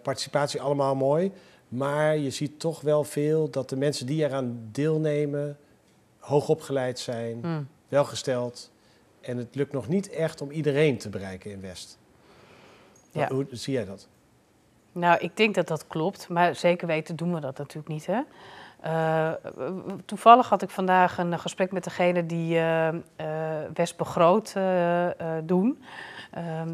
participatie 0.02 0.62
allemaal 0.62 0.96
mooi, 0.96 1.32
maar 1.68 2.18
je 2.18 2.30
ziet 2.30 2.60
toch 2.60 2.82
wel 2.82 3.04
veel 3.04 3.50
dat 3.50 3.70
de 3.70 3.76
mensen 3.76 4.06
die 4.06 4.24
eraan 4.24 4.70
deelnemen 4.72 5.58
hoogopgeleid 6.22 7.00
zijn, 7.00 7.40
mm. 7.42 7.68
welgesteld 7.88 8.72
en 9.22 9.38
het 9.38 9.56
lukt 9.56 9.72
nog 9.72 9.88
niet 9.88 10.10
echt 10.10 10.42
om 10.42 10.52
iedereen 10.52 10.98
te 10.98 11.10
bereiken 11.10 11.52
in 11.52 11.62
West. 11.62 12.00
Ja. 13.12 13.28
Hoe 13.28 13.48
zie 13.52 13.74
jij 13.74 13.86
dat? 13.86 14.08
Nou, 14.92 15.20
ik 15.20 15.38
denk 15.38 15.56
dat 15.56 15.68
dat 15.68 15.88
klopt, 15.88 16.30
maar 16.30 16.56
zeker 16.56 16.88
weten 16.88 17.16
doen 17.16 17.34
we 17.34 17.40
dat 17.40 17.58
natuurlijk 17.58 17.88
niet. 17.88 18.06
Hè? 18.06 18.22
Uh, 18.86 19.32
toevallig 20.06 20.50
had 20.50 20.62
ik 20.62 20.70
vandaag 20.70 21.18
een 21.18 21.40
gesprek 21.40 21.72
met 21.72 21.84
degene 21.84 22.26
die 22.26 22.56
uh, 22.56 22.88
uh, 22.94 22.98
West 23.74 23.98
Begroot 23.98 24.54
doen. 25.44 25.84
Ehm, 26.32 26.70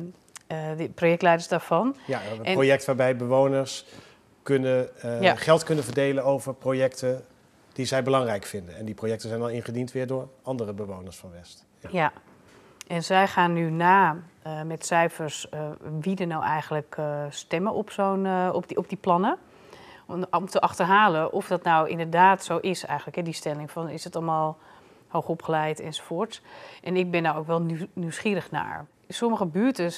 de 0.78 0.90
projectleiders 0.96 1.48
daarvan. 1.48 1.96
Ja, 2.06 2.22
een 2.44 2.54
project 2.54 2.86
waarbij 2.86 3.16
bewoners 3.16 3.86
kunnen, 4.44 4.90
ja. 5.22 5.36
geld 5.36 5.64
kunnen 5.64 5.84
verdelen 5.84 6.24
over 6.24 6.54
projecten 6.54 7.26
die 7.78 7.86
zij 7.86 8.04
belangrijk 8.04 8.46
vinden. 8.46 8.76
En 8.76 8.86
die 8.86 8.96
projecten 8.96 9.30
zijn 9.30 9.42
dan 9.42 9.50
ingediend 9.50 9.92
weer 9.92 10.08
door 10.08 10.30
andere 10.44 10.74
bewoners 10.74 11.18
van 11.18 11.32
West. 11.32 11.66
Ja, 11.90 12.12
en 12.88 13.04
zij 13.04 13.28
gaan 13.28 13.54
nu 13.54 13.70
na 13.70 14.18
uh, 14.48 14.62
met 14.62 14.86
cijfers 14.86 15.48
uh, 15.54 15.60
wie 16.00 16.18
er 16.18 16.28
nou 16.28 16.44
eigenlijk 16.44 16.96
uh, 17.00 17.24
stemmen 17.30 17.74
op, 17.74 17.92
zo'n, 17.92 18.52
op, 18.54 18.68
die, 18.68 18.78
op 18.78 18.90
die 18.90 18.98
plannen. 18.98 19.38
Om, 20.06 20.26
om, 20.32 20.46
te 20.46 20.60
achterhalen 20.60 21.32
of 21.32 21.48
dat 21.48 21.64
nou 21.64 21.90
inderdaad 21.90 22.44
zo 22.44 22.58
is 22.58 22.86
eigenlijk, 22.86 23.18
hè, 23.18 23.24
die 23.24 23.34
stelling 23.34 23.72
van 23.72 23.90
is 23.90 24.04
het 24.04 24.16
allemaal 24.16 24.58
hoogopgeleid 25.08 25.80
enzovoort. 25.80 26.42
En 26.84 26.96
ik 26.96 27.12
ben 27.12 27.24
daar 27.24 27.38
ook 27.38 27.48
wel 27.48 27.66
nieuwsgierig 27.94 28.52
naar. 28.52 28.86
Sommige 29.08 29.46
buurten 29.46 29.92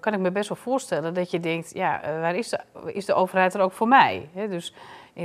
kan 0.00 0.12
ik 0.12 0.20
me 0.20 0.30
best 0.30 0.48
wel 0.48 0.58
voorstellen 0.58 1.14
dat 1.14 1.30
je 1.30 1.40
denkt, 1.40 1.74
ja, 1.74 2.00
waar 2.02 2.34
is 2.34 2.48
de, 2.48 2.60
is 2.86 3.04
de 3.04 3.14
overheid 3.14 3.54
er 3.54 3.60
ook 3.60 3.72
voor 3.72 3.88
mij? 3.88 4.28
Dus 4.34 4.74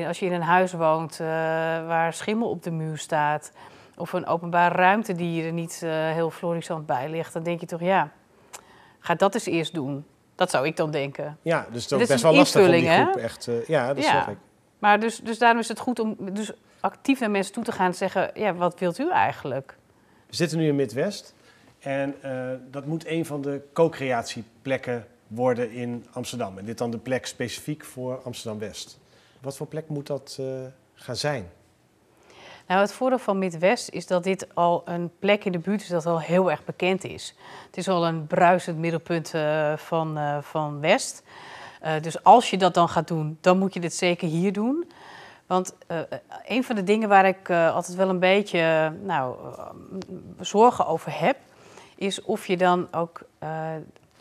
als 0.07 0.19
je 0.19 0.25
in 0.25 0.33
een 0.33 0.41
huis 0.41 0.71
woont 0.71 1.17
waar 1.87 2.13
schimmel 2.13 2.49
op 2.49 2.63
de 2.63 2.71
muur 2.71 2.97
staat, 2.97 3.51
of 3.95 4.13
een 4.13 4.25
openbare 4.25 4.75
ruimte 4.75 5.13
die 5.13 5.43
er 5.43 5.51
niet 5.51 5.79
heel 6.13 6.29
florissant 6.29 6.85
bij 6.85 7.09
ligt, 7.09 7.33
dan 7.33 7.43
denk 7.43 7.59
je 7.59 7.65
toch, 7.65 7.81
ja, 7.81 8.11
ga 8.99 9.15
dat 9.15 9.33
eens 9.33 9.45
eerst 9.45 9.73
doen. 9.73 10.05
Dat 10.35 10.49
zou 10.49 10.65
ik 10.65 10.77
dan 10.77 10.91
denken. 10.91 11.37
Ja, 11.41 11.65
dus 11.71 11.89
het 11.89 12.01
is 12.01 12.07
best 12.07 12.23
wel 12.23 12.35
lastig 12.35 12.65
om 12.65 12.71
die 12.71 12.89
groep 12.89 13.15
echt... 13.15 13.47
Uh, 13.47 13.65
ja, 13.65 13.93
dat 13.93 14.03
ja. 14.03 14.11
zeg 14.11 14.27
ik. 14.27 14.37
Maar 14.79 14.99
dus, 14.99 15.19
dus 15.19 15.37
daarom 15.37 15.59
is 15.59 15.67
het 15.67 15.79
goed 15.79 15.99
om 15.99 16.15
dus 16.19 16.51
actief 16.79 17.19
naar 17.19 17.31
mensen 17.31 17.53
toe 17.53 17.63
te 17.63 17.71
gaan 17.71 17.85
en 17.85 17.93
zeggen... 17.93 18.31
ja, 18.33 18.53
wat 18.53 18.79
wilt 18.79 18.99
u 18.99 19.11
eigenlijk? 19.11 19.77
We 20.27 20.35
zitten 20.35 20.57
nu 20.57 20.67
in 20.67 20.75
Midwest. 20.75 21.33
En 21.79 22.15
uh, 22.25 22.49
dat 22.71 22.85
moet 22.85 23.07
een 23.07 23.25
van 23.25 23.41
de 23.41 23.61
co-creatieplekken 23.73 25.07
worden 25.27 25.71
in 25.71 26.05
Amsterdam. 26.11 26.57
En 26.57 26.65
dit 26.65 26.77
dan 26.77 26.91
de 26.91 26.97
plek 26.97 27.25
specifiek 27.25 27.83
voor 27.83 28.21
Amsterdam-West. 28.23 28.99
Wat 29.41 29.57
voor 29.57 29.67
plek 29.67 29.89
moet 29.89 30.07
dat 30.07 30.37
uh, 30.39 30.45
gaan 30.93 31.15
zijn? 31.15 31.49
Nou, 32.67 32.81
het 32.81 32.93
voordeel 32.93 33.19
van 33.19 33.39
Midwest 33.39 33.89
is 33.89 34.07
dat 34.07 34.23
dit 34.23 34.55
al 34.55 34.81
een 34.85 35.11
plek 35.19 35.45
in 35.45 35.51
de 35.51 35.59
buurt 35.59 35.81
is 35.81 35.87
dat 35.87 36.05
al 36.05 36.21
heel 36.21 36.51
erg 36.51 36.65
bekend 36.65 37.03
is. 37.03 37.35
Het 37.65 37.77
is 37.77 37.87
al 37.87 38.07
een 38.07 38.27
bruisend 38.27 38.77
middelpunt 38.77 39.33
uh, 39.35 39.77
van, 39.77 40.17
uh, 40.17 40.37
van 40.41 40.79
West. 40.79 41.23
Dus 42.01 42.23
als 42.23 42.49
je 42.49 42.57
dat 42.57 42.73
dan 42.73 42.89
gaat 42.89 43.07
doen, 43.07 43.37
dan 43.41 43.57
moet 43.57 43.73
je 43.73 43.79
dit 43.79 43.93
zeker 43.93 44.27
hier 44.27 44.53
doen. 44.53 44.91
Want 45.45 45.75
een 46.45 46.63
van 46.63 46.75
de 46.75 46.83
dingen 46.83 47.09
waar 47.09 47.25
ik 47.25 47.49
altijd 47.49 47.97
wel 47.97 48.09
een 48.09 48.19
beetje 48.19 48.93
nou, 49.03 49.35
zorgen 50.39 50.87
over 50.87 51.19
heb, 51.19 51.37
is 51.95 52.21
of 52.21 52.47
je 52.47 52.57
dan 52.57 52.87
ook 52.93 53.21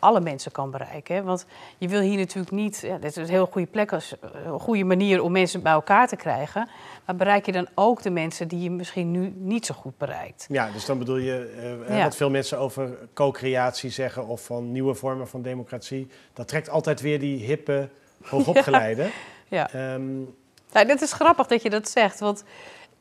alle 0.01 0.21
mensen 0.21 0.53
kan 0.53 0.71
bereiken. 0.71 1.25
Want 1.25 1.47
je 1.79 1.89
wil 1.89 2.01
hier 2.01 2.19
natuurlijk 2.19 2.51
niet, 2.51 2.81
ja, 2.81 2.99
dit 2.99 3.11
is 3.11 3.17
een 3.17 3.29
heel 3.29 3.47
goede 3.47 3.67
plek, 3.67 3.93
als, 3.93 4.15
een 4.45 4.61
goede 4.61 4.85
manier 4.85 5.23
om 5.23 5.33
mensen 5.33 5.63
bij 5.63 5.73
elkaar 5.73 6.09
te 6.09 6.17
krijgen. 6.17 6.69
Maar 7.07 7.17
bereik 7.17 7.47
je 7.47 7.53
dan 7.53 7.69
ook 7.75 8.03
de 8.03 8.11
mensen 8.11 8.49
die 8.49 8.63
je 8.63 8.71
misschien 8.71 9.11
nu 9.11 9.33
niet 9.37 9.67
zo 9.67 9.75
goed 9.75 9.99
bereikt? 9.99 10.47
Ja, 10.49 10.71
dus 10.71 10.85
dan 10.85 10.99
bedoel 10.99 11.17
je 11.17 11.79
uh, 11.89 11.97
ja. 11.97 12.03
wat 12.03 12.17
veel 12.17 12.31
mensen 12.31 12.59
over 12.59 12.99
co-creatie 13.15 13.91
zeggen 13.91 14.27
of 14.27 14.45
van 14.45 14.73
nieuwe 14.73 14.95
vormen 14.95 15.29
van 15.29 15.43
democratie. 15.43 16.09
Dat 16.33 16.49
trekt 16.49 16.69
altijd 16.69 17.01
weer 17.01 17.21
die 17.21 17.45
hippe, 17.45 17.89
hoogopgeleide. 18.23 19.03
ja. 19.49 19.69
ja. 19.73 19.95
Um, 19.95 20.35
nou, 20.73 20.87
dat 20.87 21.01
is 21.01 21.13
grappig 21.13 21.47
dat 21.47 21.63
je 21.63 21.71
dat 21.71 21.89
zegt, 21.89 22.21
want 22.21 22.45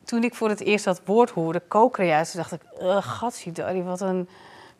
toen 0.04 0.24
ik 0.24 0.34
voor 0.34 0.48
het 0.48 0.60
eerst 0.60 0.84
dat 0.84 1.00
woord 1.04 1.30
hoorde, 1.30 1.62
co-creatie, 1.68 2.36
dacht 2.36 2.52
ik, 2.52 2.60
uh, 2.80 3.84
wat 3.84 4.00
een 4.00 4.28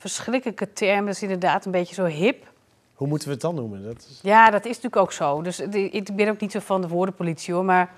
verschrikkelijke 0.01 0.73
term. 0.73 1.07
Dat 1.07 1.15
is 1.15 1.23
inderdaad 1.23 1.65
een 1.65 1.73
beetje 1.73 1.95
zo 1.95 2.05
hip. 2.05 2.47
Hoe 2.95 3.09
moeten 3.09 3.29
we 3.29 3.35
het 3.35 3.43
dan 3.43 3.55
noemen? 3.55 3.85
Dat 3.85 4.07
is... 4.11 4.19
Ja, 4.23 4.51
dat 4.51 4.65
is 4.65 4.69
natuurlijk 4.69 4.97
ook 4.97 5.13
zo. 5.13 5.43
Dus 5.43 5.61
ik 5.71 6.17
ben 6.17 6.29
ook 6.29 6.41
niet 6.41 6.53
zo 6.53 6.59
van 6.59 6.81
de 6.81 6.89
woordenpolitie 6.89 7.55
hoor. 7.55 7.65
Maar 7.65 7.93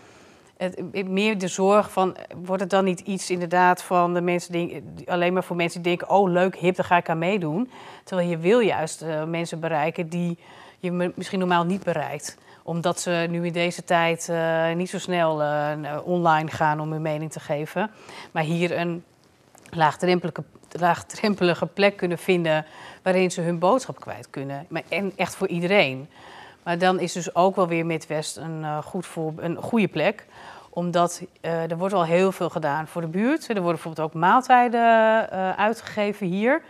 het, 0.57 1.09
meer 1.09 1.39
de 1.39 1.49
zorg 1.49 1.93
van, 1.93 2.17
wordt 2.37 2.63
het 2.63 2.71
dan 2.71 2.85
niet 2.85 3.01
iets 3.01 3.31
inderdaad 3.31 3.83
van 3.83 4.15
de 4.15 4.21
mensen 4.21 4.53
die, 4.53 4.83
alleen 5.07 5.33
maar 5.33 5.45
voor 5.45 5.57
mensen 5.57 5.83
die 5.83 5.97
denken, 5.97 6.17
oh 6.17 6.31
leuk, 6.31 6.57
hip, 6.57 6.77
daar 6.77 6.85
ga 6.85 6.97
ik 6.97 7.09
aan 7.09 7.19
meedoen. 7.19 7.71
Terwijl 8.05 8.29
je 8.29 8.39
wil 8.39 8.61
juist 8.61 9.03
uh, 9.03 9.25
mensen 9.25 9.61
bereiken 9.61 10.09
die 10.09 10.39
je 10.79 11.13
misschien 11.15 11.39
normaal 11.39 11.65
niet 11.65 11.85
bereikt 11.85 12.37
omdat 12.63 13.01
ze 13.01 13.27
nu 13.31 13.47
in 13.47 13.53
deze 13.53 13.85
tijd 13.85 14.29
uh, 14.31 14.73
niet 14.73 14.91
zo 14.91 14.99
snel 14.99 15.43
uh, 15.43 15.73
online 16.05 16.51
gaan 16.51 16.81
om 16.81 16.93
hun 16.93 17.03
mening 17.03 17.33
te 17.33 17.41
geven. 17.41 17.91
Maar 18.31 18.43
hier 18.43 18.79
een 18.79 19.05
laagdrempelige 19.77 20.43
laagdrempelige 20.79 21.67
plek 21.67 21.97
kunnen 21.97 22.19
vinden 22.19 22.67
waarin 23.03 23.31
ze 23.31 23.41
hun 23.41 23.59
boodschap 23.59 24.01
kwijt 24.01 24.31
kunnen. 24.31 24.67
Maar, 24.69 24.83
en 24.89 25.13
echt 25.17 25.35
voor 25.35 25.49
iedereen. 25.49 26.09
Maar 26.63 26.79
dan 26.79 27.01
is 27.01 27.13
dus 27.13 27.35
ook 27.35 27.57
wel 27.57 27.69
weer 27.69 27.87
Midwest 27.87 28.37
een, 28.37 28.61
uh, 28.61 28.79
goed 28.79 29.07
voor, 29.07 29.33
een 29.37 29.57
goede 29.57 29.89
plek 29.89 30.27
omdat 30.75 31.23
uh, 31.41 31.71
er 31.71 31.77
wordt 31.77 31.95
al 31.95 32.05
heel 32.05 32.33
veel 32.33 32.51
gedaan 32.51 32.87
voor 32.87 33.01
de 33.01 33.07
buurt. 33.07 33.49
Er 33.49 33.55
worden 33.55 33.73
bijvoorbeeld 33.73 34.07
ook 34.07 34.15
maaltijden 34.15 34.81
uh, 35.33 35.51
uitgegeven 35.51 36.27
hier. 36.27 36.63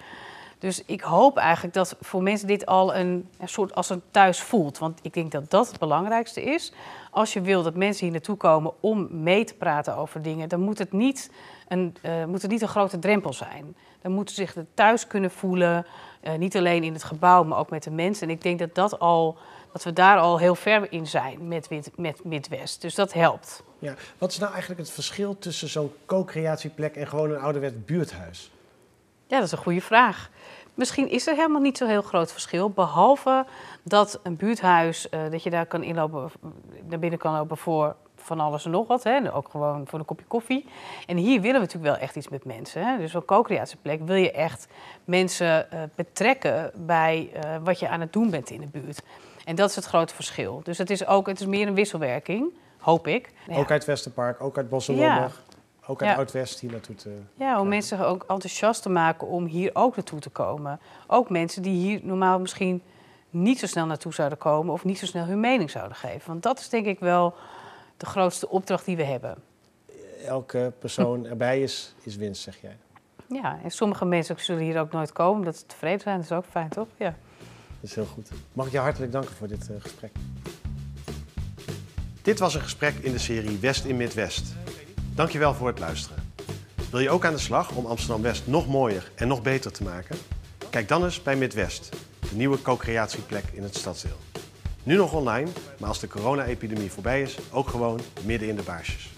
Dus 0.63 0.83
ik 0.87 1.01
hoop 1.01 1.37
eigenlijk 1.37 1.75
dat 1.75 1.97
voor 2.01 2.23
mensen 2.23 2.47
dit 2.47 2.67
al 2.67 2.95
een, 2.95 3.29
een, 3.39 3.49
soort 3.49 3.75
als 3.75 3.91
een 3.91 4.03
thuis 4.11 4.41
voelt. 4.41 4.79
Want 4.79 4.99
ik 5.03 5.15
denk 5.15 5.33
dat 5.33 5.51
dat 5.51 5.69
het 5.69 5.79
belangrijkste 5.79 6.43
is. 6.43 6.73
Als 7.11 7.33
je 7.33 7.41
wil 7.41 7.63
dat 7.63 7.75
mensen 7.75 8.05
hier 8.05 8.13
naartoe 8.13 8.37
komen 8.37 8.73
om 8.81 9.09
mee 9.11 9.45
te 9.45 9.55
praten 9.55 9.97
over 9.97 10.23
dingen, 10.23 10.49
dan 10.49 10.61
moet 10.61 10.79
het 10.79 10.93
niet 10.93 11.31
een, 11.69 11.97
uh, 12.03 12.25
moet 12.25 12.49
niet 12.49 12.63
een 12.63 12.69
grote 12.69 12.99
drempel 12.99 13.33
zijn. 13.33 13.77
Dan 14.03 14.13
moeten 14.13 14.35
ze 14.35 14.41
zich 14.41 14.57
thuis 14.75 15.07
kunnen 15.07 15.31
voelen. 15.31 15.87
Uh, 16.23 16.35
niet 16.35 16.57
alleen 16.57 16.83
in 16.83 16.93
het 16.93 17.05
gebouw, 17.05 17.45
maar 17.45 17.59
ook 17.59 17.71
met 17.71 17.83
de 17.83 17.91
mensen. 17.91 18.29
En 18.29 18.35
ik 18.35 18.43
denk 18.43 18.59
dat, 18.59 18.75
dat, 18.75 18.99
al, 18.99 19.39
dat 19.73 19.85
we 19.85 19.93
daar 19.93 20.19
al 20.19 20.39
heel 20.39 20.55
ver 20.55 20.93
in 20.93 21.07
zijn 21.07 21.49
met, 21.49 21.69
met 21.97 22.25
Midwest. 22.25 22.81
Dus 22.81 22.95
dat 22.95 23.13
helpt. 23.13 23.63
Ja. 23.79 23.95
Wat 24.19 24.31
is 24.31 24.39
nou 24.39 24.53
eigenlijk 24.53 24.81
het 24.81 24.91
verschil 24.91 25.39
tussen 25.39 25.69
zo'n 25.69 25.93
co-creatieplek 26.07 26.97
en 26.97 27.09
gewoon 27.09 27.31
een 27.31 27.41
ouderwets 27.41 27.85
buurthuis? 27.85 28.51
Ja, 29.33 29.39
dat 29.39 29.47
is 29.47 29.53
een 29.53 29.59
goede 29.59 29.81
vraag. 29.81 30.31
Misschien 30.75 31.11
is 31.11 31.27
er 31.27 31.35
helemaal 31.35 31.61
niet 31.61 31.77
zo'n 31.77 31.89
heel 31.89 32.03
groot 32.03 32.33
verschil. 32.33 32.71
Behalve 32.71 33.47
dat 33.83 34.21
een 34.23 34.37
buurthuis, 34.37 35.07
uh, 35.11 35.21
dat 35.31 35.43
je 35.43 35.51
daar 35.51 35.67
kan 35.67 35.83
inlopen, 35.83 36.31
naar 36.89 36.99
binnen 36.99 37.19
kan 37.19 37.33
lopen 37.33 37.57
voor 37.57 37.97
van 38.17 38.41
alles 38.41 38.65
en 38.65 38.71
nog 38.71 38.87
wat. 38.87 39.03
Hè? 39.03 39.35
Ook 39.35 39.49
gewoon 39.49 39.87
voor 39.87 39.99
een 39.99 40.05
kopje 40.05 40.25
koffie. 40.27 40.67
En 41.07 41.17
hier 41.17 41.41
willen 41.41 41.61
we 41.61 41.67
natuurlijk 41.67 41.93
wel 41.93 42.03
echt 42.03 42.17
iets 42.17 42.29
met 42.29 42.45
mensen. 42.45 42.87
Hè? 42.87 42.99
Dus 42.99 43.15
een 43.15 43.25
co-creatieplek 43.25 44.01
wil 44.07 44.17
je 44.17 44.33
echt 44.33 44.69
mensen 45.05 45.67
uh, 45.75 45.81
betrekken 45.95 46.71
bij 46.77 47.31
uh, 47.35 47.57
wat 47.65 47.79
je 47.79 47.89
aan 47.89 48.01
het 48.01 48.13
doen 48.13 48.31
bent 48.31 48.51
in 48.51 48.61
de 48.61 48.67
buurt. 48.67 49.03
En 49.45 49.55
dat 49.55 49.71
is 49.71 49.77
het 49.77 49.85
grote 49.85 50.15
verschil. 50.15 50.61
Dus 50.63 50.79
het 50.79 50.91
is 50.91 51.07
ook, 51.07 51.27
het 51.27 51.41
is 51.41 51.47
meer 51.47 51.67
een 51.67 51.75
wisselwerking, 51.75 52.53
hoop 52.79 53.07
ik. 53.07 53.33
Ook 53.49 53.71
uit 53.71 53.85
Westerpark, 53.85 54.43
ook 54.43 54.57
uit 54.57 54.69
Bosselommer. 54.69 55.09
Ja. 55.09 55.31
Ook 55.87 56.03
uit 56.03 56.11
ja. 56.11 56.17
Oud-West 56.17 56.61
hier 56.61 56.71
naartoe 56.71 56.95
te... 56.95 57.19
Ja, 57.35 57.61
om 57.61 57.69
mensen 57.69 58.07
ook 58.07 58.25
enthousiast 58.29 58.83
te 58.83 58.89
maken 58.89 59.27
om 59.27 59.45
hier 59.45 59.71
ook 59.73 59.97
naartoe 59.97 60.21
te 60.21 60.31
komen. 60.31 60.81
Ook 61.07 61.31
mensen 61.31 61.63
die 61.63 61.75
hier 61.75 62.01
normaal 62.03 62.41
misschien 62.41 62.83
niet 63.31 63.59
zo 63.59 63.67
snel 63.67 63.87
naartoe 63.87 64.15
zouden 64.15 64.39
komen... 64.39 64.73
of 64.73 64.85
niet 64.85 64.99
zo 64.99 65.07
snel 65.07 65.25
hun 65.25 65.41
mening 65.41 65.71
zouden 65.71 65.97
geven. 65.97 66.27
Want 66.27 66.43
dat 66.43 66.59
is 66.59 66.69
denk 66.69 66.87
ik 66.87 67.01
wel 67.01 67.35
de 67.97 68.07
grootste 68.07 68.49
opdracht 68.49 68.85
die 68.85 68.97
we 68.97 69.05
hebben. 69.05 69.37
Elke 70.27 70.73
persoon 70.79 71.27
erbij 71.27 71.63
is, 71.63 71.95
is 72.03 72.17
winst, 72.17 72.43
zeg 72.43 72.61
jij? 72.61 72.77
Ja, 73.29 73.59
en 73.63 73.71
sommige 73.71 74.05
mensen 74.05 74.37
zullen 74.39 74.63
hier 74.63 74.81
ook 74.81 74.93
nooit 74.93 75.13
komen 75.13 75.39
omdat 75.39 75.57
ze 75.57 75.67
tevreden 75.67 76.01
zijn. 76.01 76.17
Dat 76.17 76.25
is 76.25 76.33
ook 76.33 76.45
fijn, 76.51 76.69
toch? 76.69 76.89
Ja. 76.97 77.15
Dat 77.81 77.91
is 77.91 77.95
heel 77.95 78.07
goed. 78.07 78.31
Mag 78.53 78.67
ik 78.67 78.73
je 78.73 78.79
hartelijk 78.79 79.13
danken 79.13 79.35
voor 79.35 79.49
dit 79.49 79.69
uh, 79.71 79.77
gesprek. 79.81 80.13
Dit 82.23 82.39
was 82.39 82.55
een 82.55 82.61
gesprek 82.61 82.95
in 82.95 83.13
de 83.13 83.19
serie 83.19 83.59
West 83.59 83.85
in 83.85 83.97
Midwest. 83.97 84.55
Dankjewel 85.15 85.55
voor 85.55 85.67
het 85.67 85.79
luisteren. 85.79 86.33
Wil 86.91 87.01
je 87.01 87.11
ook 87.11 87.25
aan 87.25 87.33
de 87.33 87.39
slag 87.39 87.71
om 87.71 87.87
Amsterdam-West 87.87 88.47
nog 88.47 88.67
mooier 88.67 89.11
en 89.15 89.29
nog 89.29 89.43
beter 89.43 89.73
te 89.73 89.83
maken? 89.83 90.17
Kijk 90.71 90.89
dan 90.89 91.05
eens 91.05 91.23
bij 91.23 91.37
Midwest, 91.37 91.89
de 92.21 92.37
nieuwe 92.37 92.63
co-creatieplek 92.63 93.45
in 93.53 93.63
het 93.63 93.77
stadsdeel. 93.77 94.17
Nu 94.83 94.97
nog 94.97 95.13
online, 95.13 95.51
maar 95.79 95.89
als 95.89 96.01
de 96.01 96.09
corona-epidemie 96.09 96.91
voorbij 96.91 97.23
is, 97.23 97.39
ook 97.51 97.69
gewoon 97.69 98.01
midden 98.25 98.49
in 98.49 98.57
de 98.57 98.63
baarsjes. 98.63 99.12